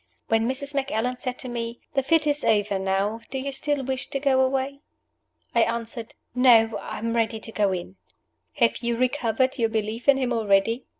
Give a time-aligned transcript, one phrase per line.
[0.29, 0.73] When Mrs.
[0.73, 4.41] Macallan said to me, "The fit is over now; do you still wish to go
[4.41, 4.79] away?"
[5.53, 7.97] I answered, "No; I am ready to go in."
[8.55, 10.85] "Have you recovered your belief in him already?"